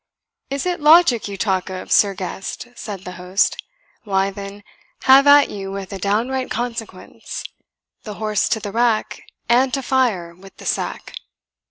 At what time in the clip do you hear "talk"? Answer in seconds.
1.37-1.69